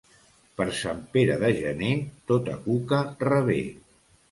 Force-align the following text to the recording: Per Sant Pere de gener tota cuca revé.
Per 0.61 0.65
Sant 0.79 1.03
Pere 1.17 1.35
de 1.43 1.51
gener 1.59 1.91
tota 2.33 2.57
cuca 2.65 3.05
revé. 3.31 3.63